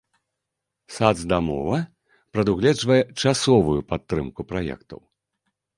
Сацдамова 0.95 1.77
прадугледжвае 2.33 2.99
часовую 3.27 3.79
падтрымку 3.95 4.41
праектаў. 4.53 4.99